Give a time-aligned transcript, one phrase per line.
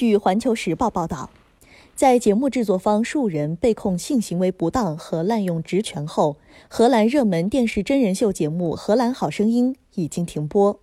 [0.00, 1.28] 据《环球时报》报道，
[1.94, 6.38] 在节目制作方数人被控性行为不当和滥用职权后，
[6.68, 10.80] 荷兰热门电视真人秀节目《荷兰好声音》已经停播。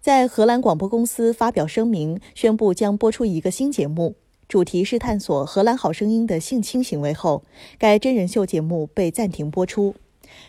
[0.00, 4.14] 在荷兰广播公司发表声明，宣布将播出一个新节目，
[4.46, 7.42] 主题是探索《荷兰好声音》的性侵行为后，
[7.80, 9.96] 该真人秀节目被暂停播出。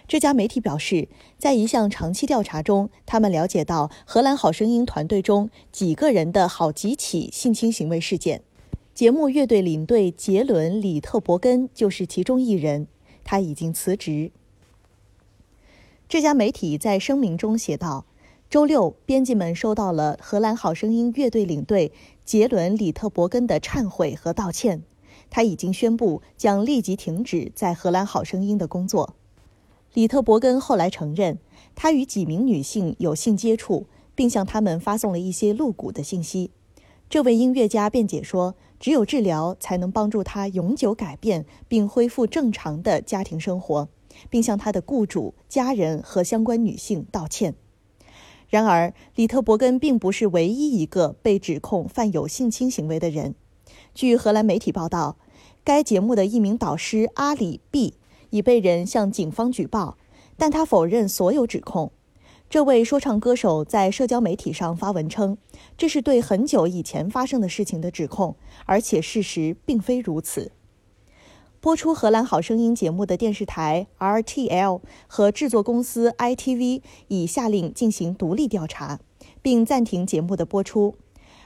[0.07, 1.07] 这家媒体表示，
[1.38, 8.41] 在一项长期调查中，他们了解到《荷兰好声音》团队中几个人的好几起性侵行为事件，
[8.94, 12.88] 节目乐队领队杰伦·里特伯根就是其中一人，
[13.23, 14.32] 他已经辞职。
[16.07, 18.05] 这家媒体在声明中写道。
[18.49, 21.91] 周六，编辑们收到了荷兰好声音乐队领队
[22.23, 24.84] 杰伦·里特伯根的忏悔和道歉。
[25.30, 29.16] 他已经宣布将立即停止在荷兰好声音的工作。
[29.97, 31.39] 里特伯根后来承认，
[31.73, 36.51] 他与几名女性有性接触，并向他们发送了一些露骨的信息。
[37.09, 43.89] 这位音乐家辩解说，只有治疗才能帮助他永久改变并恢复正常的家庭生活，
[44.29, 47.55] 并向他的雇主、家人和相关女性道歉。
[48.49, 53.34] 然而，里特伯根并不是唯一一个被指控犯有性侵行为的人。
[53.95, 55.17] 据荷兰媒体报道，
[55.63, 57.93] 该节目的一名导师阿里 ·B
[58.29, 59.97] 已被人向警方举报，
[60.37, 61.91] 但他否认所有指控。
[62.49, 65.38] 这位说唱歌手在社交媒体上发文称，
[65.78, 70.51] 这是对很久以前发生的事情的指控，而且事实并非如此。
[71.59, 79.00] 播出《荷兰好声音》节目的电视台 RTL 和制作公司 ITV 已下令进行独立调查，
[79.41, 80.95] 并暂停节目的播出。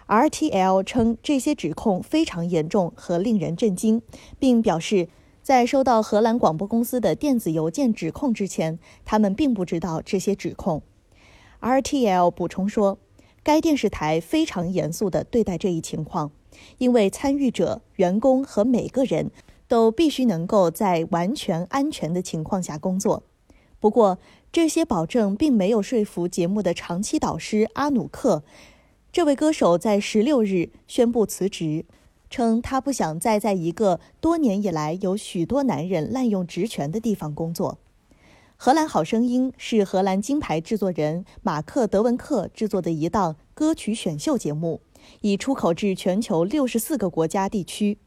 [0.07, 4.01] RTL 称这些指控非常严重和令人震惊，
[4.37, 5.07] 并表示，
[5.51, 10.81] 在收到荷兰广播公司的电子邮件指控之前，他们并不知道这些指控。
[11.59, 12.97] RTL 补充说，
[13.43, 16.31] 该电视台非常严肃地对待这一情况，
[16.77, 19.29] 因为参与者、员工和每个人。
[19.67, 23.23] 都必须能够在完全安全的情况下工作。
[23.81, 24.19] 不过，
[24.53, 28.43] 这些保证并没有说服节目的长期导师阿努克。
[29.11, 31.83] 这位歌手在十六日宣布辞职，
[32.31, 37.77] 称他不想再在一个多年以来有许多男人滥用职权的地方工作。
[38.55, 44.79] 荷兰好声音是荷兰金牌制作人马克·德文克制作的一档歌曲选秀节目，
[45.19, 47.97] 已出口至全球六十四个国家地区。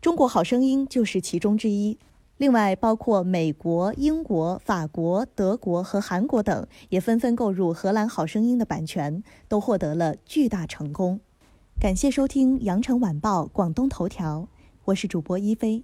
[0.00, 1.96] 中国好声音就是其中之一，
[2.38, 11.20] 另外包括美国、英国、法国、德国和韩国等，也纷纷购入荷兰好声音的版权，都获得了巨大成功。
[11.80, 14.46] 感谢收听羊城晚报广东头条，
[14.84, 15.82] 我是主播一菲。